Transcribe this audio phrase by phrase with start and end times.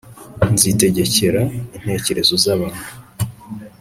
[0.53, 1.41] Nzitegekera
[1.77, 2.83] intekerezo zabantu